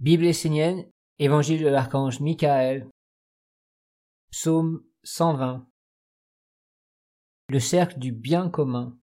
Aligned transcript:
Bible 0.00 0.24
essénienne, 0.24 0.90
Évangile 1.18 1.62
de 1.62 1.68
l'archange 1.68 2.20
Michael, 2.20 2.88
Psaume 4.30 4.82
120. 5.02 5.68
Le 7.50 7.60
cercle 7.60 7.98
du 7.98 8.10
bien 8.10 8.48
commun. 8.48 8.98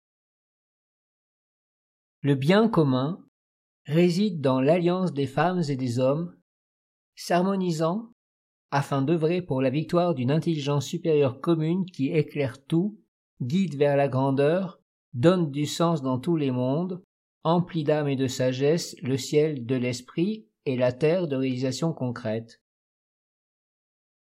Le 2.22 2.35
bien 2.35 2.71
commun 2.71 3.22
réside 3.85 4.40
dans 4.40 4.59
l'alliance 4.59 5.12
des 5.12 5.27
femmes 5.27 5.61
et 5.69 5.77
des 5.77 5.98
hommes, 5.98 6.35
s'harmonisant 7.15 8.11
afin 8.71 9.03
d'œuvrer 9.03 9.43
pour 9.43 9.61
la 9.61 9.69
victoire 9.69 10.15
d'une 10.15 10.31
intelligence 10.31 10.87
supérieure 10.87 11.43
commune 11.43 11.85
qui 11.85 12.07
éclaire 12.07 12.65
tout, 12.65 12.99
guide 13.43 13.77
vers 13.77 13.99
la 13.99 14.09
grandeur, 14.09 14.81
donne 15.13 15.51
du 15.51 15.67
sens 15.67 16.01
dans 16.01 16.19
tous 16.19 16.37
les 16.37 16.51
mondes, 16.51 17.03
emplit 17.45 17.85
d'âme 17.85 18.09
et 18.09 18.17
de 18.17 18.29
sagesse 18.29 18.97
le 19.03 19.19
ciel 19.19 19.67
de 19.67 19.77
l'esprit 19.77 20.49
et 20.67 20.77
la 20.77 20.93
terre 20.93 21.29
de 21.29 21.37
réalisation 21.37 21.93
concrète. 21.93 22.61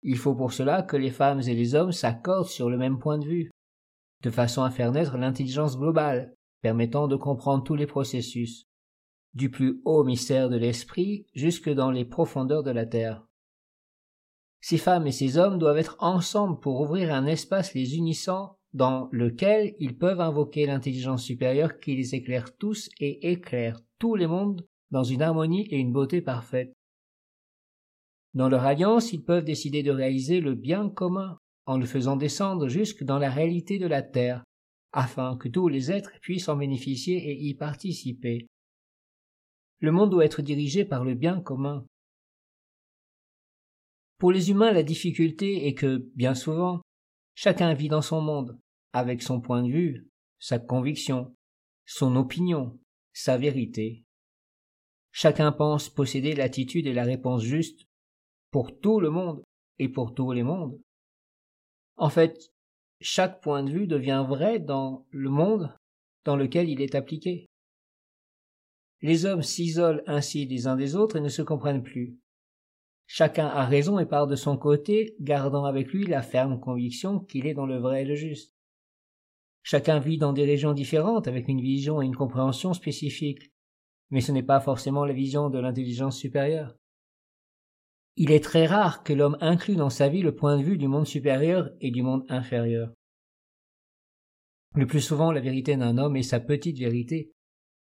Il 0.03 0.17
faut 0.17 0.35
pour 0.35 0.53
cela 0.53 0.83
que 0.83 0.97
les 0.97 1.11
femmes 1.11 1.41
et 1.41 1.55
les 1.55 1.75
hommes 1.75 1.93
s'accordent 1.93 2.49
sur 2.49 2.71
le 2.71 2.79
même 2.79 2.99
point 2.99 3.19
de 3.19 3.27
vue, 3.27 3.51
de 4.23 4.31
façon 4.31 4.63
à 4.63 4.71
faire 4.71 4.93
naître 4.93 5.19
l'intelligence 5.19 5.77
globale, 5.77 6.35
permettant 6.63 7.09
de 7.09 7.17
comprendre 7.17 7.65
tous 7.65 7.75
les 7.75 7.87
processus, 7.87 8.65
du 9.35 9.51
plus 9.51 9.81
haut 9.85 10.05
mystère 10.05 10.49
de 10.49 10.57
l'esprit 10.57 11.27
jusque 11.35 11.71
dans 11.71 11.91
les 11.91 12.05
profondeurs 12.05 12.63
de 12.63 12.71
la 12.71 12.87
terre. 12.87 13.27
Ces 14.61 14.79
femmes 14.79 15.07
et 15.07 15.13
ces 15.13 15.39
hommes 15.39 15.59
doivent 15.59 15.79
être 15.79 15.97
ensemble 16.01 16.61
pour 16.61 16.81
ouvrir 16.81 17.15
un 17.15 17.27
espace 17.27 17.75
les 17.75 17.97
unissant 17.97 18.57
dans 18.73 19.09
lequel 19.11 19.75
ils 19.79 19.97
peuvent 19.97 20.21
invoquer 20.21 20.67
l'intelligence 20.67 21.25
supérieure 21.25 21.81
qui 21.81 21.97
les 21.97 22.15
éclaire 22.15 22.57
tous 22.57 22.89
et 23.01 23.33
éclaire 23.33 23.81
tous 23.99 24.15
les 24.15 24.27
mondes 24.27 24.67
dans 24.91 25.05
une 25.05 25.23
harmonie 25.23 25.67
et 25.71 25.79
une 25.79 25.93
beauté 25.93 26.21
parfaite. 26.21 26.73
Dans 28.35 28.49
leur 28.49 28.65
alliance, 28.65 29.13
ils 29.13 29.25
peuvent 29.25 29.45
décider 29.45 29.83
de 29.83 29.91
réaliser 29.91 30.41
le 30.41 30.55
bien 30.55 30.89
commun 30.89 31.39
en 31.67 31.79
le 31.79 31.87
faisant 31.87 32.17
descendre 32.17 32.69
jusque 32.69 33.05
dans 33.05 33.19
la 33.19 33.31
réalité 33.31 33.79
de 33.79 33.87
la 33.87 34.03
terre, 34.03 34.45
afin 34.93 35.37
que 35.37 35.49
tous 35.49 35.69
les 35.69 35.93
êtres 35.93 36.13
puissent 36.21 36.49
en 36.49 36.57
bénéficier 36.57 37.17
et 37.31 37.41
y 37.41 37.55
participer. 37.55 38.47
Le 39.81 39.93
monde 39.93 40.11
doit 40.11 40.25
être 40.25 40.43
dirigé 40.43 40.85
par 40.85 41.05
le 41.05 41.15
bien 41.15 41.41
commun. 41.41 41.87
Pour 44.19 44.33
les 44.33 44.51
humains, 44.51 44.73
la 44.73 44.83
difficulté 44.83 45.67
est 45.67 45.75
que, 45.75 46.11
bien 46.15 46.35
souvent, 46.35 46.83
chacun 47.35 47.73
vit 47.73 47.89
dans 47.89 48.03
son 48.03 48.21
monde, 48.21 48.59
avec 48.93 49.23
son 49.23 49.41
point 49.41 49.63
de 49.63 49.71
vue, 49.71 50.09
sa 50.39 50.59
conviction, 50.59 51.35
son 51.87 52.17
opinion, 52.17 52.79
sa 53.13 53.39
vérité. 53.39 54.05
Chacun 55.13 55.53
pense 55.53 55.89
posséder 55.89 56.35
l'attitude 56.35 56.87
et 56.87 56.93
la 56.93 57.05
réponse 57.05 57.43
juste 57.43 57.87
pour 58.51 58.79
tout 58.79 59.01
le 59.01 59.11
monde 59.11 59.43
et 59.79 59.89
pour 59.89 60.15
tous 60.15 60.33
les 60.33 60.43
mondes. 60.43 60.79
En 61.97 62.11
fait, 62.11 62.53
chaque 63.01 63.41
point 63.41 63.63
de 63.63 63.71
vue 63.71 63.87
devient 63.87 64.25
vrai 64.27 64.59
dans 64.59 65.07
le 65.11 65.31
monde 65.31 65.75
dans 66.25 66.37
lequel 66.37 66.69
il 66.69 66.81
est 66.81 66.95
appliqué. 66.95 67.47
Les 69.03 69.25
hommes 69.25 69.43
s'isolent 69.43 70.03
ainsi 70.07 70.45
les 70.47 70.67
uns 70.67 70.77
des 70.77 70.95
autres 70.95 71.17
et 71.17 71.21
ne 71.21 71.29
se 71.29 71.43
comprennent 71.43 71.83
plus. 71.83 72.19
Chacun 73.07 73.47
a 73.47 73.65
raison 73.65 73.99
et 73.99 74.07
part 74.07 74.27
de 74.27 74.37
son 74.37 74.57
côté, 74.57 75.17
gardant 75.21 75.65
avec 75.65 75.89
lui 75.89 76.07
la 76.07 76.23
ferme 76.23 76.61
conviction 76.61 77.19
qu'il 77.19 77.47
est 77.47 77.55
dans 77.55 77.67
le 77.67 77.79
vrai 77.79 78.03
et 78.03 78.05
le 78.05 78.15
juste. 78.15 78.55
Chacun 79.63 79.99
vit 79.99 80.19
dans 80.19 80.33
des 80.33 80.45
régions 80.45 80.75
différentes 80.75 81.27
avec 81.27 81.49
une 81.49 81.61
vision 81.61 82.01
et 82.01 82.07
une 82.07 82.15
compréhension 82.15 82.73
spécifiques 82.73 83.51
mais 84.11 84.21
ce 84.21 84.33
n'est 84.33 84.43
pas 84.43 84.61
forcément 84.61 85.05
la 85.05 85.13
vision 85.13 85.51
de 85.51 85.59
l'intelligence 85.59 86.19
supérieure. 86.19 86.77
Il 88.17 88.33
est 88.33 88.45
très 88.45 88.67
rare 88.67 89.03
que 89.03 89.13
l'homme 89.13 89.39
inclue 89.41 89.77
dans 89.77 89.91
sa 89.91 90.09
vie 90.09 90.23
le 90.23 90.35
point 90.35 90.59
de 90.59 90.63
vue 90.63 90.79
du 90.79 90.89
monde 90.89 91.07
supérieur 91.07 91.71
et 91.81 91.91
du 91.91 92.03
monde 92.03 92.25
inférieur. 92.29 92.93
Le 94.75 94.87
plus 94.87 95.01
souvent, 95.01 95.33
la 95.33 95.41
vérité 95.41 95.77
d'un 95.77 95.99
homme 95.99 96.17
est 96.17 96.23
sa 96.23 96.39
petite 96.39 96.79
vérité, 96.79 97.33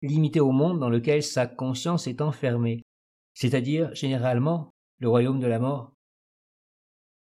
limitée 0.00 0.41
au 0.41 0.53
monde 0.53 0.78
dans 0.78 0.88
lequel 0.88 1.22
sa 1.22 1.47
conscience 1.47 2.06
est 2.06 2.21
enfermée, 2.21 2.83
c'est-à-dire, 3.34 3.94
généralement, 3.94 4.71
le 4.99 5.09
royaume 5.09 5.41
de 5.41 5.47
la 5.47 5.59
mort. 5.59 5.93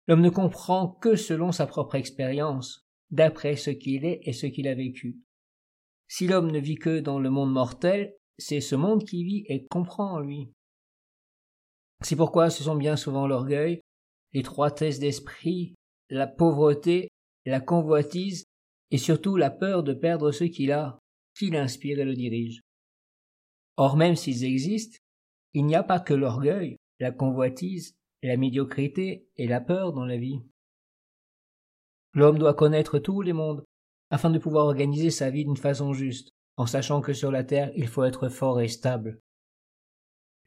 L'homme 0.08 0.20
ne 0.20 0.30
comprend 0.30 0.88
que 0.88 1.16
selon 1.16 1.52
sa 1.52 1.66
propre 1.66 1.96
expérience, 1.96 2.86
d'après 3.10 3.56
ce 3.56 3.70
qu'il 3.70 4.04
est 4.04 4.20
et 4.22 4.32
ce 4.32 4.46
qu'il 4.46 4.68
a 4.68 4.74
vécu. 4.74 5.18
Si 6.08 6.28
l'homme 6.28 6.50
ne 6.50 6.60
vit 6.60 6.76
que 6.76 7.00
dans 7.00 7.18
le 7.18 7.30
monde 7.30 7.52
mortel, 7.52 8.14
c'est 8.38 8.60
ce 8.60 8.74
monde 8.74 9.04
qui 9.04 9.24
vit 9.24 9.44
et 9.48 9.66
comprend 9.66 10.12
en 10.12 10.20
lui. 10.20 10.50
C'est 12.02 12.16
pourquoi 12.16 12.50
ce 12.50 12.62
sont 12.62 12.76
bien 12.76 12.96
souvent 12.96 13.26
l'orgueil, 13.26 13.80
l'étroitesse 14.32 14.98
d'esprit, 14.98 15.74
la 16.10 16.26
pauvreté, 16.26 17.08
la 17.46 17.60
convoitise 17.60 18.44
et 18.90 18.98
surtout 18.98 19.36
la 19.36 19.50
peur 19.50 19.82
de 19.82 19.94
perdre 19.94 20.30
ce 20.30 20.44
qu'il 20.44 20.72
a 20.72 20.98
qui 21.36 21.50
l'inspire 21.50 21.98
et 21.98 22.04
le 22.04 22.14
dirige. 22.14 22.60
Or 23.76 23.96
même 23.96 24.16
s'ils 24.16 24.44
existent, 24.44 24.98
il 25.54 25.66
n'y 25.66 25.74
a 25.74 25.82
pas 25.82 26.00
que 26.00 26.14
l'orgueil, 26.14 26.76
la 26.98 27.12
convoitise, 27.12 27.94
la 28.22 28.36
médiocrité 28.36 29.28
et 29.36 29.46
la 29.46 29.60
peur 29.60 29.92
dans 29.92 30.04
la 30.04 30.16
vie. 30.16 30.40
L'homme 32.14 32.38
doit 32.38 32.54
connaître 32.54 32.98
tous 32.98 33.20
les 33.20 33.32
mondes 33.32 33.64
afin 34.10 34.30
de 34.30 34.38
pouvoir 34.38 34.66
organiser 34.66 35.10
sa 35.10 35.30
vie 35.30 35.44
d'une 35.44 35.56
façon 35.56 35.92
juste 35.92 36.30
en 36.56 36.66
sachant 36.66 37.00
que 37.00 37.12
sur 37.12 37.30
la 37.30 37.44
terre 37.44 37.70
il 37.76 37.88
faut 37.88 38.04
être 38.04 38.28
fort 38.28 38.60
et 38.60 38.68
stable. 38.68 39.20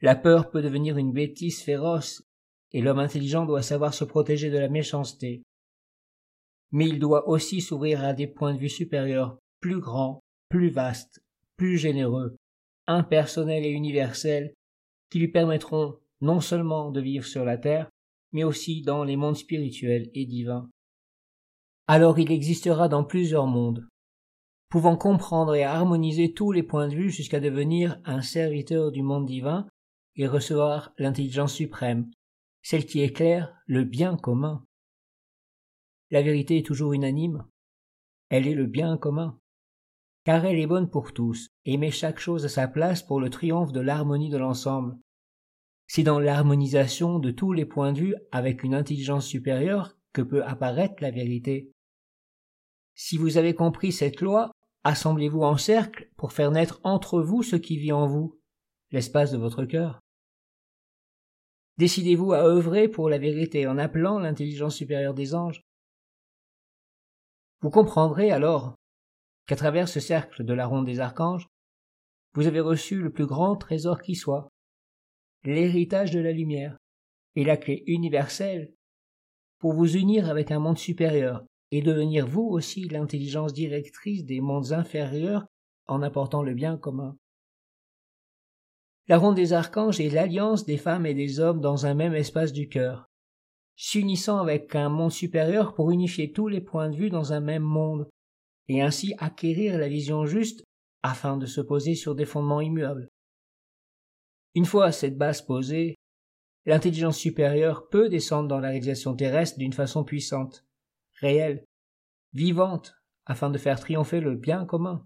La 0.00 0.16
peur 0.16 0.50
peut 0.50 0.62
devenir 0.62 0.96
une 0.96 1.12
bêtise 1.12 1.62
féroce, 1.62 2.22
et 2.72 2.80
l'homme 2.80 2.98
intelligent 2.98 3.44
doit 3.44 3.62
savoir 3.62 3.92
se 3.92 4.04
protéger 4.04 4.50
de 4.50 4.58
la 4.58 4.68
méchanceté. 4.68 5.42
Mais 6.72 6.88
il 6.88 6.98
doit 6.98 7.28
aussi 7.28 7.60
s'ouvrir 7.60 8.02
à 8.04 8.14
des 8.14 8.26
points 8.26 8.54
de 8.54 8.58
vue 8.58 8.68
supérieurs, 8.68 9.38
plus 9.60 9.80
grands, 9.80 10.20
plus 10.48 10.70
vastes, 10.70 11.20
plus 11.56 11.76
généreux, 11.76 12.36
impersonnels 12.86 13.66
et 13.66 13.70
universels, 13.70 14.54
qui 15.10 15.18
lui 15.18 15.28
permettront 15.28 15.98
non 16.20 16.40
seulement 16.40 16.90
de 16.90 17.00
vivre 17.00 17.26
sur 17.26 17.44
la 17.44 17.58
terre, 17.58 17.90
mais 18.32 18.44
aussi 18.44 18.82
dans 18.82 19.04
les 19.04 19.16
mondes 19.16 19.36
spirituels 19.36 20.10
et 20.14 20.24
divins. 20.24 20.70
Alors 21.88 22.18
il 22.18 22.30
existera 22.30 22.88
dans 22.88 23.04
plusieurs 23.04 23.46
mondes, 23.46 23.86
pouvant 24.70 24.96
comprendre 24.96 25.56
et 25.56 25.64
harmoniser 25.64 26.32
tous 26.32 26.52
les 26.52 26.62
points 26.62 26.88
de 26.88 26.94
vue 26.94 27.10
jusqu'à 27.10 27.40
devenir 27.40 28.00
un 28.04 28.22
serviteur 28.22 28.92
du 28.92 29.02
monde 29.02 29.26
divin 29.26 29.66
et 30.14 30.28
recevoir 30.28 30.92
l'intelligence 30.96 31.54
suprême, 31.54 32.08
celle 32.62 32.86
qui 32.86 33.00
éclaire 33.02 33.52
le 33.66 33.84
bien 33.84 34.16
commun. 34.16 34.64
La 36.10 36.22
vérité 36.22 36.58
est 36.58 36.66
toujours 36.66 36.92
unanime, 36.92 37.44
elle 38.28 38.46
est 38.46 38.54
le 38.54 38.66
bien 38.66 38.96
commun, 38.96 39.40
car 40.24 40.44
elle 40.44 40.58
est 40.60 40.66
bonne 40.68 40.88
pour 40.88 41.12
tous 41.12 41.48
et 41.64 41.76
met 41.76 41.90
chaque 41.90 42.20
chose 42.20 42.44
à 42.44 42.48
sa 42.48 42.68
place 42.68 43.02
pour 43.02 43.20
le 43.20 43.28
triomphe 43.28 43.72
de 43.72 43.80
l'harmonie 43.80 44.30
de 44.30 44.38
l'ensemble. 44.38 44.96
C'est 45.88 46.04
dans 46.04 46.20
l'harmonisation 46.20 47.18
de 47.18 47.32
tous 47.32 47.52
les 47.52 47.66
points 47.66 47.92
de 47.92 47.98
vue 47.98 48.14
avec 48.30 48.62
une 48.62 48.74
intelligence 48.74 49.26
supérieure 49.26 49.96
que 50.12 50.22
peut 50.22 50.44
apparaître 50.44 51.02
la 51.02 51.10
vérité. 51.10 51.72
Si 52.94 53.16
vous 53.16 53.36
avez 53.38 53.54
compris 53.54 53.90
cette 53.90 54.20
loi, 54.20 54.52
Assemblez-vous 54.84 55.42
en 55.42 55.56
cercle 55.56 56.10
pour 56.16 56.32
faire 56.32 56.50
naître 56.50 56.80
entre 56.84 57.20
vous 57.20 57.42
ce 57.42 57.56
qui 57.56 57.76
vit 57.76 57.92
en 57.92 58.06
vous, 58.06 58.40
l'espace 58.90 59.30
de 59.30 59.38
votre 59.38 59.64
cœur. 59.64 60.00
Décidez-vous 61.76 62.32
à 62.32 62.44
œuvrer 62.44 62.88
pour 62.88 63.08
la 63.08 63.18
vérité 63.18 63.66
en 63.66 63.78
appelant 63.78 64.18
l'intelligence 64.18 64.76
supérieure 64.76 65.14
des 65.14 65.34
anges. 65.34 65.62
Vous 67.60 67.70
comprendrez 67.70 68.30
alors 68.30 68.74
qu'à 69.46 69.56
travers 69.56 69.88
ce 69.88 70.00
cercle 70.00 70.44
de 70.44 70.54
la 70.54 70.66
ronde 70.66 70.86
des 70.86 71.00
archanges, 71.00 71.46
vous 72.34 72.46
avez 72.46 72.60
reçu 72.60 73.00
le 73.00 73.10
plus 73.10 73.26
grand 73.26 73.56
trésor 73.56 74.00
qui 74.00 74.14
soit, 74.14 74.48
l'héritage 75.44 76.10
de 76.10 76.20
la 76.20 76.32
lumière 76.32 76.78
et 77.34 77.44
la 77.44 77.56
clé 77.56 77.82
universelle 77.86 78.72
pour 79.58 79.74
vous 79.74 79.96
unir 79.96 80.30
avec 80.30 80.50
un 80.50 80.58
monde 80.58 80.78
supérieur 80.78 81.44
et 81.70 81.82
devenir 81.82 82.26
vous 82.26 82.42
aussi 82.42 82.88
l'intelligence 82.88 83.52
directrice 83.52 84.24
des 84.24 84.40
mondes 84.40 84.72
inférieurs 84.72 85.46
en 85.86 86.02
apportant 86.02 86.42
le 86.42 86.54
bien 86.54 86.76
commun. 86.76 87.16
La 89.08 89.18
ronde 89.18 89.36
des 89.36 89.52
archanges 89.52 90.00
est 90.00 90.10
l'alliance 90.10 90.64
des 90.64 90.76
femmes 90.76 91.06
et 91.06 91.14
des 91.14 91.40
hommes 91.40 91.60
dans 91.60 91.86
un 91.86 91.94
même 91.94 92.14
espace 92.14 92.52
du 92.52 92.68
cœur, 92.68 93.08
s'unissant 93.76 94.38
avec 94.38 94.74
un 94.74 94.88
monde 94.88 95.12
supérieur 95.12 95.74
pour 95.74 95.90
unifier 95.90 96.32
tous 96.32 96.48
les 96.48 96.60
points 96.60 96.90
de 96.90 96.96
vue 96.96 97.10
dans 97.10 97.32
un 97.32 97.40
même 97.40 97.62
monde, 97.62 98.08
et 98.68 98.82
ainsi 98.82 99.14
acquérir 99.18 99.78
la 99.78 99.88
vision 99.88 100.26
juste 100.26 100.62
afin 101.02 101.36
de 101.36 101.46
se 101.46 101.60
poser 101.60 101.94
sur 101.94 102.14
des 102.14 102.26
fondements 102.26 102.60
immuables. 102.60 103.08
Une 104.54 104.64
fois 104.66 104.92
cette 104.92 105.16
base 105.16 105.42
posée, 105.42 105.96
l'intelligence 106.66 107.16
supérieure 107.16 107.88
peut 107.88 108.08
descendre 108.08 108.48
dans 108.48 108.60
la 108.60 108.68
réalisation 108.68 109.14
terrestre 109.14 109.58
d'une 109.58 109.72
façon 109.72 110.04
puissante 110.04 110.64
réelle, 111.20 111.64
vivante, 112.32 112.94
afin 113.26 113.50
de 113.50 113.58
faire 113.58 113.78
triompher 113.78 114.20
le 114.20 114.34
bien 114.34 114.64
commun. 114.64 115.04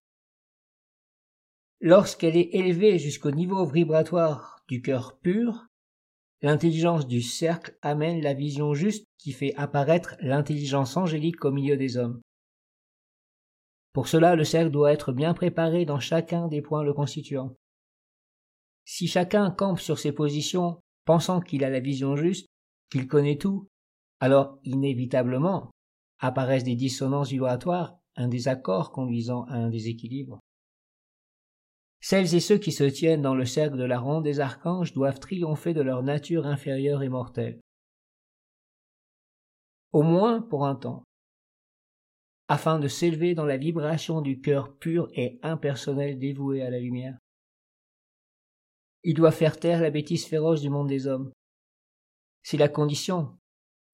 Lorsqu'elle 1.81 2.37
est 2.37 2.55
élevée 2.55 2.99
jusqu'au 2.99 3.31
niveau 3.31 3.67
vibratoire 3.67 4.61
du 4.69 4.81
cœur 4.81 5.19
pur, 5.19 5.67
l'intelligence 6.41 7.07
du 7.07 7.21
cercle 7.21 7.77
amène 7.83 8.23
la 8.23 8.35
vision 8.35 8.75
juste 8.75 9.07
qui 9.19 9.33
fait 9.33 9.55
apparaître 9.57 10.17
l'intelligence 10.21 10.97
angélique 10.97 11.45
au 11.45 11.51
milieu 11.51 11.77
des 11.77 11.97
hommes. 11.97 12.21
Pour 13.93 14.09
cela, 14.09 14.35
le 14.35 14.45
cercle 14.45 14.71
doit 14.71 14.93
être 14.93 15.13
bien 15.13 15.35
préparé 15.35 15.85
dans 15.85 16.01
chacun 16.01 16.49
des 16.49 16.63
points 16.63 16.83
le 16.83 16.95
constituant. 16.95 17.55
Si 18.85 19.07
chacun 19.07 19.51
campe 19.51 19.81
sur 19.81 19.99
ses 19.99 20.13
positions, 20.13 20.81
pensant 21.05 21.41
qu'il 21.41 21.65
a 21.65 21.71
la 21.71 21.81
vision 21.81 22.17
juste, 22.17 22.47
qu'il 22.91 23.07
connaît 23.07 23.39
tout, 23.39 23.69
alors 24.21 24.59
inévitablement 24.65 25.71
apparaissent 26.19 26.65
des 26.65 26.77
dissonances 26.77 27.31
vibratoires, 27.31 27.99
un 28.17 28.29
désaccord 28.29 28.93
conduisant 28.93 29.45
à 29.45 29.55
un 29.55 29.71
déséquilibre. 29.71 30.41
Celles 32.01 32.35
et 32.35 32.41
ceux 32.41 32.59
qui 32.59 32.73
se 32.73 32.85
tiennent 32.85 33.23
dans 33.23 33.35
le 33.35 33.47
cercle 33.47 33.79
de 33.79 33.85
la 33.85 33.99
ronde 33.99 34.25
des 34.25 34.41
archanges 34.41 34.93
doivent 34.93 35.21
triompher 35.21 35.73
de 35.73 35.81
leur 35.81 36.03
nature 36.03 36.47
inférieure 36.47 37.03
et 37.03 37.09
mortelle. 37.09 37.61
Au 39.93 40.03
moins 40.03 40.43
pour 40.43 40.67
un 40.67 40.75
temps, 40.75 41.05
afin 42.49 42.79
de 42.79 42.89
s'élever 42.89 43.35
dans 43.35 43.47
la 43.47 43.57
vibration 43.57 44.21
du 44.21 44.41
cœur 44.41 44.77
pur 44.77 45.09
et 45.15 45.39
impersonnel 45.43 46.19
dévoué 46.19 46.63
à 46.63 46.71
la 46.71 46.79
lumière. 46.79 47.17
Il 49.03 49.15
doit 49.15 49.33
faire 49.33 49.59
taire 49.59 49.81
la 49.81 49.91
bêtise 49.91 50.27
féroce 50.27 50.61
du 50.61 50.71
monde 50.71 50.89
des 50.89 51.07
hommes. 51.07 51.33
C'est 52.43 52.57
la 52.57 52.69
condition, 52.69 53.39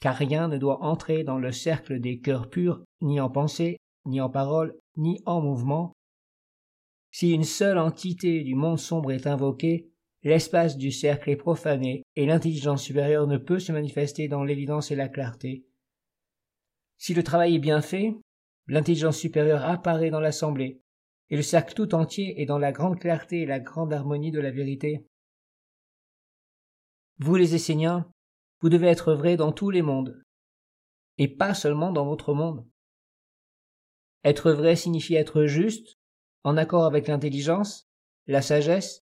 car 0.00 0.16
rien 0.16 0.48
ne 0.48 0.58
doit 0.58 0.82
entrer 0.82 1.24
dans 1.24 1.38
le 1.38 1.52
cercle 1.52 2.00
des 2.00 2.20
cœurs 2.20 2.50
purs, 2.50 2.82
ni 3.00 3.20
en 3.20 3.30
pensée, 3.30 3.76
ni 4.06 4.20
en 4.20 4.30
parole, 4.30 4.74
ni 4.96 5.22
en 5.26 5.40
mouvement, 5.40 5.92
si 7.12 7.32
une 7.32 7.44
seule 7.44 7.78
entité 7.78 8.42
du 8.42 8.54
monde 8.54 8.78
sombre 8.78 9.10
est 9.10 9.26
invoquée, 9.26 9.90
l'espace 10.22 10.76
du 10.76 10.92
cercle 10.92 11.30
est 11.30 11.36
profané 11.36 12.04
et 12.14 12.26
l'intelligence 12.26 12.84
supérieure 12.84 13.26
ne 13.26 13.36
peut 13.36 13.58
se 13.58 13.72
manifester 13.72 14.28
dans 14.28 14.44
l'évidence 14.44 14.90
et 14.90 14.96
la 14.96 15.08
clarté. 15.08 15.64
Si 16.98 17.14
le 17.14 17.24
travail 17.24 17.56
est 17.56 17.60
bien 17.60 17.80
fait, 17.80 18.14
l'intelligence 18.68 19.16
supérieure 19.16 19.64
apparaît 19.64 20.10
dans 20.10 20.20
l'assemblée, 20.20 20.80
et 21.30 21.36
le 21.36 21.42
cercle 21.42 21.74
tout 21.74 21.94
entier 21.94 22.40
est 22.40 22.46
dans 22.46 22.58
la 22.58 22.72
grande 22.72 23.00
clarté 23.00 23.40
et 23.40 23.46
la 23.46 23.58
grande 23.58 23.92
harmonie 23.92 24.30
de 24.30 24.40
la 24.40 24.50
vérité. 24.50 25.04
Vous 27.18 27.34
les 27.34 27.54
Esséniens, 27.54 28.08
vous 28.60 28.68
devez 28.68 28.88
être 28.88 29.14
vrais 29.14 29.36
dans 29.36 29.52
tous 29.52 29.70
les 29.70 29.82
mondes, 29.82 30.22
et 31.18 31.28
pas 31.28 31.54
seulement 31.54 31.92
dans 31.92 32.06
votre 32.06 32.34
monde. 32.34 32.66
Être 34.24 34.52
vrai 34.52 34.76
signifie 34.76 35.14
être 35.14 35.46
juste, 35.46 35.98
en 36.44 36.56
accord 36.56 36.84
avec 36.84 37.08
l'intelligence, 37.08 37.88
la 38.26 38.42
sagesse 38.42 39.02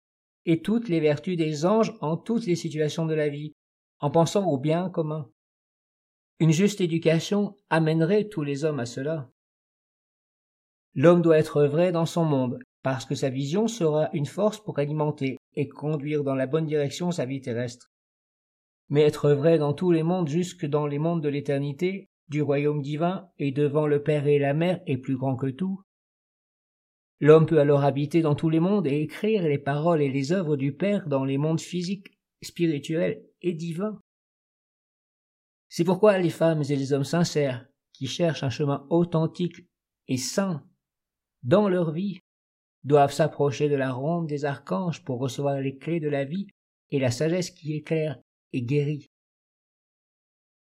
et 0.47 0.63
toutes 0.63 0.89
les 0.89 1.01
vertus 1.01 1.37
des 1.37 1.67
anges 1.67 1.95
en 2.01 2.17
toutes 2.17 2.47
les 2.47 2.57
situations 2.57 3.07
de 3.07 3.15
la 3.15 3.29
vie, 3.29 3.53
en 4.01 4.11
pensant 4.11 4.47
au 4.47 4.57
bien 4.57 4.89
commun. 4.89 5.31
Une 6.39 6.53
juste 6.53 6.81
éducation 6.81 7.57
amènerait 7.69 8.29
tous 8.29 8.43
les 8.43 8.65
hommes 8.65 8.81
à 8.81 8.87
cela. 8.87 9.31
L'homme 10.95 11.23
doit 11.23 11.39
être 11.39 11.65
vrai 11.65 11.93
dans 11.93 12.07
son 12.07 12.25
monde, 12.25 12.59
parce 12.83 13.05
que 13.05 13.15
sa 13.15 13.29
vision 13.29 13.69
sera 13.69 14.09
une 14.13 14.27
force 14.27 14.59
pour 14.59 14.79
alimenter 14.79 15.37
et 15.55 15.69
conduire 15.69 16.25
dans 16.25 16.35
la 16.35 16.47
bonne 16.47 16.67
direction 16.67 17.11
sa 17.11 17.27
vie 17.27 17.41
terrestre. 17.41 17.90
Mais 18.91 19.03
être 19.03 19.33
vrai 19.33 19.59
dans 19.59 19.73
tous 19.73 19.93
les 19.93 20.03
mondes 20.03 20.29
jusque 20.29 20.67
dans 20.67 20.87
les 20.87 20.99
mondes 20.99 21.23
de 21.23 21.29
l'éternité, 21.29 22.11
du 22.29 22.43
royaume 22.43 22.83
divin 22.83 23.29
et 23.39 23.51
devant 23.51 23.87
le 23.87 24.03
Père 24.03 24.27
et 24.27 24.39
la 24.39 24.55
Mère 24.55 24.81
est 24.87 24.99
plus 24.99 25.17
grand 25.17 25.37
que 25.37 25.49
tout, 25.49 25.83
L'homme 27.21 27.45
peut 27.45 27.61
alors 27.61 27.85
habiter 27.85 28.23
dans 28.23 28.35
tous 28.35 28.49
les 28.49 28.61
mondes 28.61 28.87
et 28.87 29.03
écrire 29.03 29.43
les 29.43 29.59
paroles 29.59 30.01
et 30.01 30.09
les 30.09 30.33
œuvres 30.33 30.57
du 30.57 30.75
Père 30.75 31.07
dans 31.07 31.25
les 31.25 31.37
mondes 31.37 31.61
physiques, 31.61 32.19
spirituels 32.43 33.23
et 33.43 33.53
divins. 33.53 34.01
C'est 35.69 35.85
pourquoi 35.85 36.19
les 36.19 36.31
femmes 36.31 36.63
et 36.63 36.77
les 36.77 36.95
hommes 36.95 37.05
sincères, 37.05 37.67
qui 37.93 38.07
cherchent 38.07 38.43
un 38.43 38.51
chemin 38.51 38.87
authentique 38.89 39.67
et 40.09 40.17
saint 40.17 40.65
dans 41.43 41.69
leur 41.69 41.93
vie, 41.93 42.21
doivent 42.85 43.13
s'approcher 43.13 43.69
de 43.69 43.77
la 43.77 43.93
ronde 43.93 44.27
des 44.27 44.47
archanges 44.47 45.05
pour 45.05 45.21
recevoir 45.21 45.61
les 45.61 45.77
clés 45.77 46.01
de 46.01 46.09
la 46.09 46.25
vie 46.25 46.47
et 46.91 46.99
la 46.99 47.11
sagesse 47.11 47.51
qui 47.51 47.75
éclaire 47.75 48.19
et 48.53 48.63
guérit. 48.63 49.07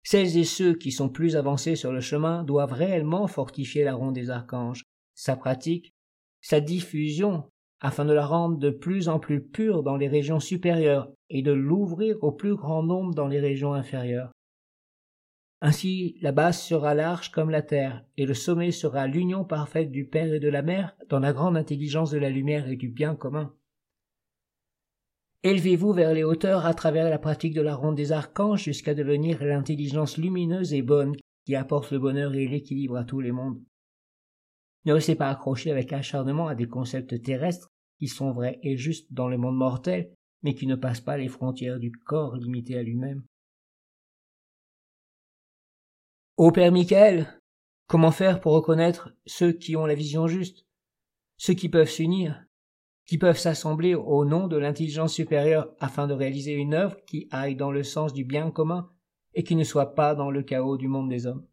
Celles 0.04 0.38
et 0.38 0.46
ceux 0.46 0.74
qui 0.76 0.92
sont 0.92 1.10
plus 1.10 1.36
avancés 1.36 1.76
sur 1.76 1.92
le 1.92 2.02
chemin 2.02 2.44
doivent 2.44 2.74
réellement 2.74 3.28
fortifier 3.28 3.84
la 3.84 3.94
ronde 3.94 4.16
des 4.16 4.30
archanges, 4.30 4.84
sa 5.14 5.36
pratique 5.36 5.94
sa 6.42 6.60
diffusion 6.60 7.50
afin 7.80 8.06
de 8.06 8.14
la 8.14 8.26
rendre 8.26 8.58
de 8.58 8.70
plus 8.70 9.10
en 9.10 9.20
plus 9.20 9.42
pure 9.42 9.84
dans 9.84 9.98
les 9.98 10.08
régions 10.08 10.40
supérieures 10.40 11.12
et 11.30 11.42
de 11.42 11.52
l'ouvrir 11.52 12.18
au 12.22 12.32
plus 12.32 12.56
grand 12.56 12.84
nombre 12.84 13.16
dans 13.16 13.28
les 13.28 13.40
régions 13.40 13.74
inférieures. 13.74 14.32
Ainsi 15.62 16.18
la 16.22 16.32
base 16.32 16.60
sera 16.60 16.96
large 16.96 17.30
comme 17.30 17.52
la 17.52 17.62
terre, 17.62 18.04
et 18.18 18.26
le 18.26 18.34
sommet 18.34 18.72
sera 18.72 19.08
l'union 19.08 19.46
parfaite 19.46 19.92
du 19.92 20.06
Père 20.06 20.34
et 20.34 20.40
de 20.40 20.50
la 20.50 20.64
Mère 20.64 20.96
dans 21.10 21.20
la 21.20 21.34
grande 21.34 21.58
intelligence 21.58 22.12
de 22.12 22.18
la 22.18 22.30
lumière 22.30 22.68
et 22.68 22.76
du 22.76 22.90
bien 22.90 23.16
commun. 23.16 23.54
Élevez-vous 25.44 25.92
vers 25.94 26.14
les 26.14 26.24
hauteurs 26.24 26.68
à 26.68 26.74
travers 26.76 27.10
la 27.10 27.18
pratique 27.18 27.56
de 27.56 27.62
la 27.62 27.76
ronde 27.76 27.96
des 27.96 28.12
archanges 28.12 28.64
jusqu'à 28.64 28.94
devenir 28.94 29.44
l'intelligence 29.44 30.18
lumineuse 30.18 30.74
et 30.74 30.84
bonne 30.84 31.16
qui 31.46 31.56
apporte 31.56 31.92
le 31.92 31.98
bonheur 31.98 32.36
et 32.36 32.48
l'équilibre 32.48 32.96
à 32.96 33.04
tous 33.04 33.22
les 33.22 33.32
mondes. 33.32 33.60
Ne 34.86 34.94
restez 34.94 35.16
pas 35.16 35.30
accroché 35.30 35.72
avec 35.72 35.94
acharnement 35.94 36.48
à 36.48 36.54
des 36.54 36.68
concepts 36.68 37.22
terrestres 37.24 37.72
qui 37.98 38.08
sont 38.08 38.32
vrais 38.32 38.60
et 38.62 38.78
justes 38.78 39.12
dans 39.12 39.28
le 39.28 39.38
monde 39.38 39.58
mortel, 39.58 40.14
mais 40.44 40.54
qui 40.54 40.68
ne 40.68 40.76
passent 40.76 41.02
pas 41.02 41.18
les 41.18 41.28
frontières 41.28 41.80
du 41.80 41.92
corps 41.92 42.36
limité 42.36 42.78
à 42.78 42.84
lui-même. 42.84 43.24
Ô 46.38 46.52
Père 46.52 46.72
Michael, 46.72 47.42
comment 47.88 48.12
faire 48.12 48.42
pour 48.42 48.54
reconnaître 48.54 49.12
ceux 49.26 49.54
qui 49.54 49.76
ont 49.76 49.86
la 49.86 49.96
vision 49.96 50.28
juste, 50.28 50.66
ceux 51.38 51.54
qui 51.54 51.70
peuvent 51.70 51.90
s'unir, 51.90 52.44
qui 53.12 53.18
peuvent 53.18 53.38
s'assembler 53.38 53.94
au 53.94 54.24
nom 54.24 54.48
de 54.48 54.56
l'intelligence 54.56 55.12
supérieure 55.12 55.76
afin 55.82 56.08
de 56.08 56.14
réaliser 56.14 56.54
une 56.54 56.74
œuvre 56.74 56.96
qui 57.06 57.28
aille 57.30 57.58
dans 57.58 57.70
le 57.70 57.84
sens 57.84 58.14
du 58.14 58.24
bien 58.24 58.52
commun 58.52 58.90
et 59.34 59.44
qui 59.44 59.58
ne 59.58 59.66
soit 59.66 59.96
pas 59.96 60.16
dans 60.16 60.32
le 60.32 60.44
chaos 60.44 60.78
du 60.78 60.88
monde 60.88 61.10
des 61.10 61.26
hommes. 61.26 61.46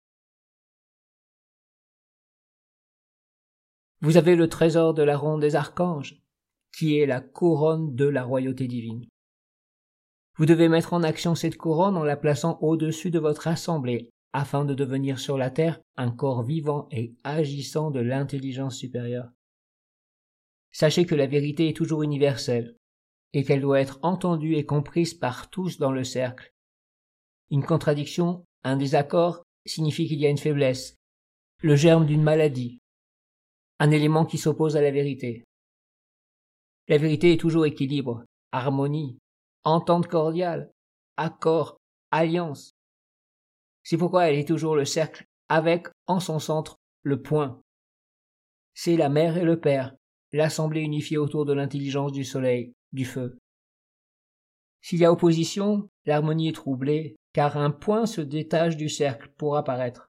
Vous 4.03 4.17
avez 4.17 4.37
le 4.37 4.49
trésor 4.49 4.95
de 4.95 5.03
la 5.03 5.19
ronde 5.19 5.41
des 5.41 5.57
archanges, 5.57 6.23
qui 6.77 6.97
est 6.97 7.07
la 7.07 7.21
couronne 7.21 7.97
de 7.97 8.07
la 8.07 8.23
royauté 8.23 8.69
divine. 8.69 9.09
Vous 10.37 10.47
devez 10.47 10.69
mettre 10.69 10.93
en 10.93 11.03
action 11.03 11.35
cette 11.35 11.57
couronne 11.57 11.97
en 11.97 12.05
la 12.05 12.17
plaçant 12.17 12.61
au-dessus 12.61 13.11
de 13.11 13.19
votre 13.19 13.49
assemblée, 13.49 14.11
afin 14.33 14.65
de 14.65 14.75
devenir 14.75 15.19
sur 15.19 15.37
la 15.37 15.51
terre 15.51 15.81
un 15.97 16.13
corps 16.13 16.45
vivant 16.45 16.87
et 16.93 17.17
agissant 17.25 17.91
de 17.91 17.99
l'intelligence 17.99 18.77
supérieure. 18.77 19.33
Sachez 20.73 21.07
que 21.07 21.15
la 21.15 21.27
vérité 21.27 21.69
est 21.69 21.77
toujours 21.77 22.03
universelle, 22.03 22.77
et 23.33 23.45
qu'elle 23.45 23.61
doit 23.61 23.81
être 23.81 23.99
entendue 24.03 24.55
et 24.55 24.65
comprise 24.65 25.15
par 25.15 25.51
tous 25.51 25.79
dans 25.79 25.93
le 25.93 26.05
cercle. 26.05 26.53
Une 27.51 27.65
contradiction, 27.65 28.45
un 28.65 28.77
désaccord, 28.77 29.43
signifie 29.67 30.07
qu'il 30.07 30.21
y 30.21 30.27
a 30.27 30.31
une 30.31 30.39
faiblesse, 30.39 30.97
le 31.61 31.77
germe 31.77 32.07
d'une 32.07 32.23
maladie, 32.23 32.79
un 33.79 33.91
élément 33.91 34.25
qui 34.25 34.39
s'oppose 34.39 34.77
à 34.77 34.83
la 34.83 34.91
vérité. 34.91 35.45
La 36.89 36.99
vérité 36.99 37.33
est 37.33 37.41
toujours 37.41 37.67
équilibre, 37.67 38.25
harmonie, 38.53 39.19
entente 39.65 40.07
cordiale, 40.07 40.71
accord, 41.17 41.77
alliance. 42.11 42.73
C'est 43.83 43.99
pourquoi 43.99 44.29
elle 44.29 44.39
est 44.39 44.49
toujours 44.49 44.77
le 44.77 44.85
cercle 44.85 45.27
avec, 45.49 45.89
en 46.07 46.21
son 46.21 46.39
centre, 46.39 46.79
le 47.03 47.23
point. 47.23 47.61
C'est 48.75 48.97
la 48.97 49.09
mère 49.09 49.37
et 49.37 49.45
le 49.45 49.61
père, 49.61 49.95
l'assemblée 50.33 50.83
unifiée 50.83 51.19
autour 51.19 51.45
de 51.45 51.53
l'intelligence 51.53 52.13
du 52.13 52.25
soleil, 52.25 52.75
du 52.93 53.05
feu. 53.05 53.39
S'il 54.81 55.01
y 55.01 55.05
a 55.05 55.13
opposition, 55.13 55.89
l'harmonie 56.07 56.49
est 56.49 56.53
troublée, 56.53 57.17
car 57.33 57.57
un 57.57 57.71
point 57.71 58.07
se 58.07 58.21
détache 58.21 58.77
du 58.77 58.89
cercle 58.89 59.31
pour 59.37 59.57
apparaître. 59.57 60.11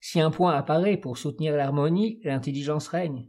Si 0.00 0.20
un 0.20 0.30
point 0.30 0.54
apparaît 0.54 0.96
pour 0.96 1.18
soutenir 1.18 1.56
l'harmonie, 1.56 2.20
l'intelligence 2.24 2.88
règne. 2.88 3.28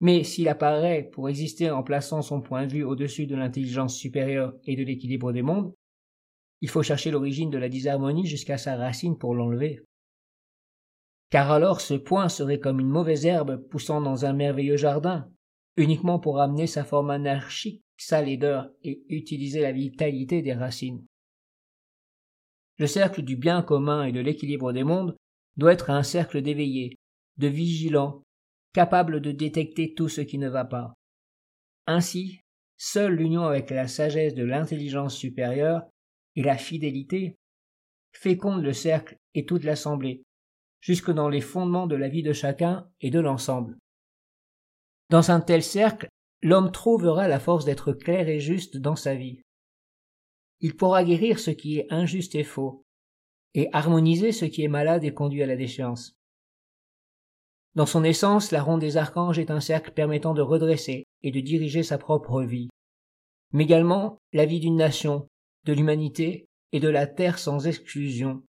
Mais 0.00 0.22
s'il 0.24 0.48
apparaît 0.48 1.08
pour 1.12 1.28
exister 1.28 1.70
en 1.70 1.82
plaçant 1.82 2.22
son 2.22 2.40
point 2.40 2.66
de 2.66 2.72
vue 2.72 2.84
au-dessus 2.84 3.26
de 3.26 3.36
l'intelligence 3.36 3.96
supérieure 3.96 4.54
et 4.64 4.76
de 4.76 4.84
l'équilibre 4.84 5.32
des 5.32 5.42
mondes, 5.42 5.72
il 6.60 6.68
faut 6.68 6.82
chercher 6.82 7.10
l'origine 7.10 7.50
de 7.50 7.58
la 7.58 7.68
disharmonie 7.68 8.26
jusqu'à 8.26 8.58
sa 8.58 8.76
racine 8.76 9.18
pour 9.18 9.34
l'enlever. 9.34 9.84
Car 11.30 11.50
alors 11.50 11.80
ce 11.80 11.94
point 11.94 12.28
serait 12.28 12.58
comme 12.58 12.80
une 12.80 12.88
mauvaise 12.88 13.26
herbe 13.26 13.56
poussant 13.68 14.00
dans 14.00 14.24
un 14.24 14.32
merveilleux 14.32 14.76
jardin, 14.76 15.30
uniquement 15.76 16.18
pour 16.18 16.40
amener 16.40 16.66
sa 16.66 16.84
forme 16.84 17.10
anarchique, 17.10 17.82
sa 17.98 18.22
laideur 18.22 18.70
et 18.82 19.02
utiliser 19.08 19.60
la 19.60 19.72
vitalité 19.72 20.40
des 20.40 20.54
racines. 20.54 21.04
Le 22.78 22.86
cercle 22.86 23.22
du 23.22 23.36
bien 23.36 23.62
commun 23.62 24.04
et 24.04 24.12
de 24.12 24.20
l'équilibre 24.20 24.72
des 24.72 24.84
mondes 24.84 25.16
doit 25.56 25.72
être 25.72 25.90
un 25.90 26.04
cercle 26.04 26.40
d'éveillés, 26.40 26.96
de 27.36 27.48
vigilants, 27.48 28.22
capable 28.72 29.20
de 29.20 29.32
détecter 29.32 29.94
tout 29.94 30.08
ce 30.08 30.20
qui 30.20 30.38
ne 30.38 30.48
va 30.48 30.64
pas. 30.64 30.94
Ainsi, 31.86 32.40
seule 32.76 33.14
l'union 33.14 33.42
avec 33.42 33.70
la 33.70 33.88
sagesse 33.88 34.34
de 34.34 34.44
l'intelligence 34.44 35.16
supérieure 35.16 35.82
et 36.36 36.42
la 36.42 36.56
fidélité 36.56 37.36
féconde 38.12 38.62
le 38.62 38.72
cercle 38.72 39.18
et 39.34 39.44
toute 39.44 39.64
l'assemblée, 39.64 40.22
jusque 40.80 41.10
dans 41.10 41.28
les 41.28 41.40
fondements 41.40 41.86
de 41.86 41.96
la 41.96 42.08
vie 42.08 42.22
de 42.22 42.32
chacun 42.32 42.88
et 43.00 43.10
de 43.10 43.20
l'ensemble. 43.20 43.76
Dans 45.10 45.30
un 45.30 45.40
tel 45.40 45.62
cercle, 45.62 46.08
l'homme 46.42 46.70
trouvera 46.70 47.28
la 47.28 47.40
force 47.40 47.64
d'être 47.64 47.92
clair 47.92 48.28
et 48.28 48.40
juste 48.40 48.76
dans 48.76 48.96
sa 48.96 49.14
vie. 49.14 49.40
Il 50.60 50.76
pourra 50.76 51.04
guérir 51.04 51.38
ce 51.38 51.50
qui 51.50 51.78
est 51.78 51.86
injuste 51.90 52.34
et 52.34 52.44
faux, 52.44 52.82
et 53.54 53.68
harmoniser 53.72 54.32
ce 54.32 54.44
qui 54.44 54.62
est 54.62 54.68
malade 54.68 55.04
et 55.04 55.14
conduit 55.14 55.42
à 55.42 55.46
la 55.46 55.56
déchéance. 55.56 56.14
Dans 57.74 57.86
son 57.86 58.04
essence, 58.04 58.50
la 58.50 58.62
ronde 58.62 58.80
des 58.80 58.96
archanges 58.96 59.38
est 59.38 59.50
un 59.50 59.60
cercle 59.60 59.92
permettant 59.92 60.34
de 60.34 60.42
redresser 60.42 61.04
et 61.22 61.30
de 61.30 61.40
diriger 61.40 61.82
sa 61.82 61.96
propre 61.96 62.42
vie, 62.42 62.68
mais 63.52 63.64
également 63.64 64.18
la 64.32 64.46
vie 64.46 64.60
d'une 64.60 64.76
nation, 64.76 65.28
de 65.64 65.72
l'humanité 65.72 66.46
et 66.72 66.80
de 66.80 66.88
la 66.88 67.06
terre 67.06 67.38
sans 67.38 67.66
exclusion, 67.66 68.42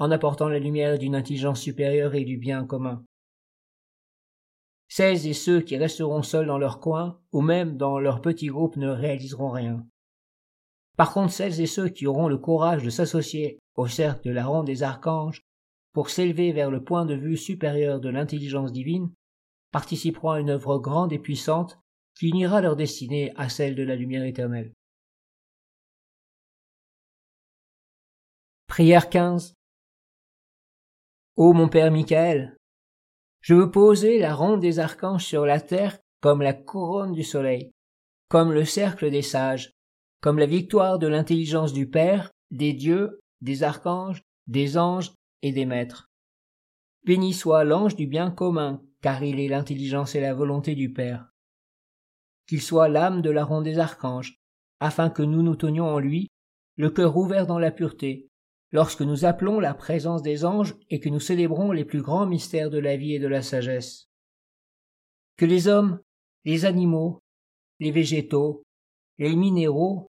en 0.00 0.10
apportant 0.10 0.48
la 0.48 0.58
lumière 0.58 0.98
d'une 0.98 1.14
intelligence 1.14 1.60
supérieure 1.60 2.14
et 2.14 2.24
du 2.24 2.38
bien 2.38 2.64
commun. 2.64 3.04
Celles 4.88 5.26
et 5.26 5.34
ceux 5.34 5.60
qui 5.60 5.76
resteront 5.76 6.22
seuls 6.22 6.46
dans 6.46 6.58
leur 6.58 6.80
coin, 6.80 7.20
ou 7.32 7.42
même 7.42 7.76
dans 7.76 8.00
leur 8.00 8.22
petit 8.22 8.46
groupe, 8.46 8.76
ne 8.76 8.88
réaliseront 8.88 9.50
rien. 9.50 9.86
Par 10.96 11.12
contre, 11.12 11.34
celles 11.34 11.60
et 11.60 11.66
ceux 11.66 11.90
qui 11.90 12.06
auront 12.06 12.28
le 12.28 12.38
courage 12.38 12.82
de 12.82 12.88
s'associer 12.88 13.60
au 13.76 13.86
cercle 13.86 14.26
de 14.26 14.32
la 14.32 14.46
ronde 14.46 14.66
des 14.66 14.82
archanges 14.82 15.42
pour 15.92 16.08
s'élever 16.08 16.52
vers 16.52 16.70
le 16.70 16.82
point 16.82 17.04
de 17.04 17.14
vue 17.14 17.36
supérieur 17.36 18.00
de 18.00 18.08
l'intelligence 18.08 18.72
divine, 18.72 19.12
participeront 19.70 20.30
à 20.30 20.40
une 20.40 20.50
œuvre 20.50 20.78
grande 20.78 21.12
et 21.12 21.18
puissante 21.18 21.78
qui 22.14 22.28
unira 22.28 22.62
leur 22.62 22.74
destinée 22.74 23.32
à 23.36 23.50
celle 23.50 23.74
de 23.74 23.82
la 23.82 23.96
lumière 23.96 24.24
éternelle. 24.24 24.72
Prière 28.66 29.10
15 29.10 29.59
Ô 31.36 31.52
mon 31.52 31.68
Père 31.68 31.92
Michael, 31.92 32.56
je 33.40 33.54
veux 33.54 33.70
poser 33.70 34.18
la 34.18 34.34
ronde 34.34 34.60
des 34.60 34.80
archanges 34.80 35.24
sur 35.24 35.46
la 35.46 35.60
terre 35.60 35.98
comme 36.20 36.42
la 36.42 36.52
couronne 36.52 37.12
du 37.12 37.22
soleil, 37.22 37.70
comme 38.28 38.52
le 38.52 38.64
cercle 38.64 39.10
des 39.10 39.22
sages, 39.22 39.72
comme 40.20 40.38
la 40.38 40.46
victoire 40.46 40.98
de 40.98 41.06
l'intelligence 41.06 41.72
du 41.72 41.88
Père, 41.88 42.30
des 42.50 42.72
dieux, 42.72 43.20
des 43.40 43.62
archanges, 43.62 44.22
des 44.48 44.76
anges 44.76 45.12
et 45.42 45.52
des 45.52 45.66
maîtres. 45.66 46.08
Béni 47.04 47.32
soit 47.32 47.64
l'ange 47.64 47.94
du 47.94 48.08
bien 48.08 48.32
commun, 48.32 48.82
car 49.00 49.22
il 49.22 49.38
est 49.38 49.48
l'intelligence 49.48 50.16
et 50.16 50.20
la 50.20 50.34
volonté 50.34 50.74
du 50.74 50.92
Père. 50.92 51.30
Qu'il 52.48 52.60
soit 52.60 52.88
l'âme 52.88 53.22
de 53.22 53.30
la 53.30 53.44
ronde 53.44 53.64
des 53.64 53.78
archanges, 53.78 54.36
afin 54.80 55.08
que 55.08 55.22
nous 55.22 55.42
nous 55.42 55.56
tenions 55.56 55.86
en 55.86 56.00
lui, 56.00 56.26
le 56.76 56.90
cœur 56.90 57.16
ouvert 57.16 57.46
dans 57.46 57.58
la 57.60 57.70
pureté, 57.70 58.29
lorsque 58.72 59.02
nous 59.02 59.24
appelons 59.24 59.60
la 59.60 59.74
présence 59.74 60.22
des 60.22 60.44
anges 60.44 60.76
et 60.88 61.00
que 61.00 61.08
nous 61.08 61.20
célébrons 61.20 61.72
les 61.72 61.84
plus 61.84 62.02
grands 62.02 62.26
mystères 62.26 62.70
de 62.70 62.78
la 62.78 62.96
vie 62.96 63.14
et 63.14 63.18
de 63.18 63.28
la 63.28 63.42
sagesse. 63.42 64.08
Que 65.36 65.46
les 65.46 65.68
hommes, 65.68 66.00
les 66.44 66.64
animaux, 66.64 67.20
les 67.78 67.90
végétaux, 67.90 68.62
les 69.18 69.34
minéraux, 69.34 70.06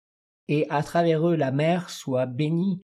et 0.48 0.70
à 0.70 0.84
travers 0.84 1.28
eux 1.28 1.36
la 1.36 1.52
mer 1.52 1.90
soient 1.90 2.26
bénis, 2.26 2.82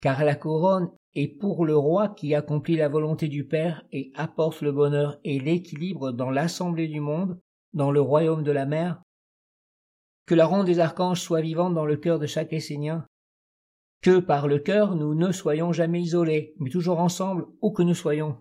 car 0.00 0.24
la 0.24 0.36
couronne 0.36 0.90
est 1.14 1.28
pour 1.28 1.64
le 1.64 1.76
roi 1.76 2.08
qui 2.10 2.34
accomplit 2.34 2.76
la 2.76 2.88
volonté 2.88 3.28
du 3.28 3.46
Père 3.46 3.84
et 3.92 4.12
apporte 4.14 4.60
le 4.60 4.72
bonheur 4.72 5.18
et 5.24 5.40
l'équilibre 5.40 6.12
dans 6.12 6.30
l'assemblée 6.30 6.86
du 6.86 7.00
monde, 7.00 7.40
dans 7.72 7.90
le 7.90 8.00
royaume 8.00 8.44
de 8.44 8.52
la 8.52 8.66
mer. 8.66 9.02
Que 10.26 10.34
la 10.34 10.46
ronde 10.46 10.66
des 10.66 10.78
archanges 10.78 11.20
soit 11.20 11.40
vivante 11.40 11.74
dans 11.74 11.86
le 11.86 11.96
cœur 11.96 12.18
de 12.18 12.26
chaque 12.26 12.52
Essénien, 12.52 13.06
que 14.00 14.20
par 14.20 14.48
le 14.48 14.58
cœur 14.58 14.94
nous 14.94 15.14
ne 15.14 15.32
soyons 15.32 15.72
jamais 15.72 16.00
isolés, 16.00 16.54
mais 16.58 16.70
toujours 16.70 17.00
ensemble 17.00 17.46
où 17.60 17.72
que 17.72 17.82
nous 17.82 17.94
soyons. 17.94 18.38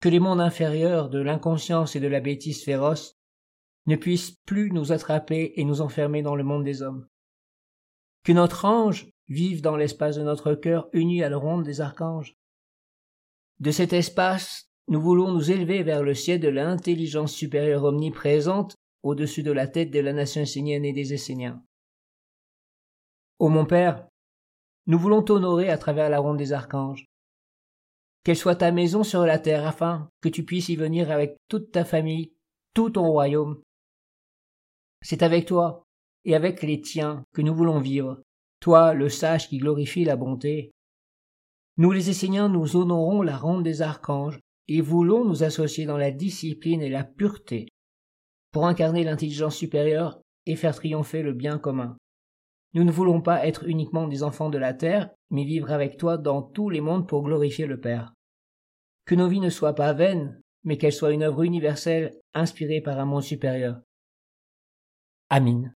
Que 0.00 0.08
les 0.08 0.20
mondes 0.20 0.40
inférieurs 0.40 1.10
de 1.10 1.20
l'inconscience 1.20 1.96
et 1.96 2.00
de 2.00 2.08
la 2.08 2.20
bêtise 2.20 2.64
féroce 2.64 3.16
ne 3.86 3.96
puissent 3.96 4.36
plus 4.46 4.70
nous 4.70 4.92
attraper 4.92 5.52
et 5.56 5.64
nous 5.64 5.80
enfermer 5.80 6.22
dans 6.22 6.36
le 6.36 6.44
monde 6.44 6.64
des 6.64 6.82
hommes. 6.82 7.06
Que 8.24 8.32
notre 8.32 8.64
ange 8.64 9.10
vive 9.28 9.62
dans 9.62 9.76
l'espace 9.76 10.16
de 10.16 10.22
notre 10.22 10.54
cœur 10.54 10.88
uni 10.92 11.22
à 11.22 11.28
la 11.28 11.36
ronde 11.36 11.64
des 11.64 11.80
archanges. 11.80 12.36
De 13.58 13.70
cet 13.70 13.92
espace, 13.92 14.70
nous 14.88 15.00
voulons 15.00 15.32
nous 15.32 15.50
élever 15.50 15.82
vers 15.82 16.02
le 16.02 16.14
ciel 16.14 16.40
de 16.40 16.48
l'intelligence 16.48 17.32
supérieure 17.32 17.84
omniprésente 17.84 18.76
au-dessus 19.02 19.42
de 19.42 19.52
la 19.52 19.66
tête 19.66 19.90
de 19.90 20.00
la 20.00 20.12
nation 20.12 20.42
essénienne 20.42 20.84
et 20.84 20.92
des 20.92 21.12
Esséniens. 21.12 21.62
Ô 23.38 23.48
mon 23.48 23.66
Père, 23.66 24.08
nous 24.86 24.98
voulons 24.98 25.22
t'honorer 25.22 25.70
à 25.70 25.78
travers 25.78 26.10
la 26.10 26.18
ronde 26.18 26.38
des 26.38 26.52
archanges. 26.52 27.06
Qu'elle 28.24 28.36
soit 28.36 28.56
ta 28.56 28.72
maison 28.72 29.04
sur 29.04 29.26
la 29.26 29.38
terre 29.38 29.66
afin 29.66 30.08
que 30.20 30.28
tu 30.28 30.44
puisses 30.44 30.68
y 30.68 30.76
venir 30.76 31.10
avec 31.10 31.36
toute 31.48 31.72
ta 31.72 31.84
famille, 31.84 32.32
tout 32.74 32.90
ton 32.90 33.10
royaume. 33.10 33.60
C'est 35.02 35.22
avec 35.22 35.46
toi 35.46 35.84
et 36.24 36.34
avec 36.34 36.62
les 36.62 36.80
tiens 36.80 37.24
que 37.32 37.42
nous 37.42 37.54
voulons 37.54 37.80
vivre, 37.80 38.22
toi 38.60 38.94
le 38.94 39.08
sage 39.08 39.48
qui 39.48 39.58
glorifie 39.58 40.04
la 40.04 40.16
bonté. 40.16 40.70
Nous 41.78 41.90
les 41.90 42.10
Esséniens 42.10 42.48
nous 42.48 42.76
honorons 42.76 43.22
la 43.22 43.36
ronde 43.36 43.64
des 43.64 43.82
archanges 43.82 44.38
et 44.68 44.80
voulons 44.80 45.24
nous 45.24 45.42
associer 45.42 45.86
dans 45.86 45.96
la 45.96 46.10
discipline 46.10 46.82
et 46.82 46.88
la 46.88 47.04
pureté 47.04 47.68
pour 48.52 48.66
incarner 48.66 49.02
l'intelligence 49.02 49.56
supérieure 49.56 50.20
et 50.46 50.56
faire 50.56 50.74
triompher 50.74 51.22
le 51.22 51.32
bien 51.32 51.58
commun. 51.58 51.96
Nous 52.74 52.84
ne 52.84 52.90
voulons 52.90 53.20
pas 53.20 53.46
être 53.46 53.64
uniquement 53.66 54.08
des 54.08 54.22
enfants 54.22 54.48
de 54.48 54.58
la 54.58 54.72
terre, 54.72 55.10
mais 55.30 55.44
vivre 55.44 55.70
avec 55.70 55.98
toi 55.98 56.16
dans 56.16 56.42
tous 56.42 56.70
les 56.70 56.80
mondes 56.80 57.06
pour 57.06 57.22
glorifier 57.22 57.66
le 57.66 57.78
Père. 57.78 58.14
Que 59.04 59.14
nos 59.14 59.28
vies 59.28 59.40
ne 59.40 59.50
soient 59.50 59.74
pas 59.74 59.92
vaines, 59.92 60.40
mais 60.64 60.78
qu'elles 60.78 60.92
soient 60.92 61.12
une 61.12 61.22
œuvre 61.22 61.42
universelle 61.42 62.14
inspirée 62.34 62.80
par 62.80 62.98
un 62.98 63.04
monde 63.04 63.22
supérieur. 63.22 63.80
Amin. 65.28 65.72